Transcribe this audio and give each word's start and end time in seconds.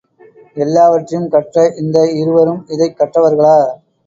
எல்லாவற்றையும் 0.55 1.29
கற்ற 1.29 1.65
இந்த 1.75 2.09
இருவரும் 2.13 2.65
இதைக் 2.67 2.97
கற்றவர்களா? 2.99 3.55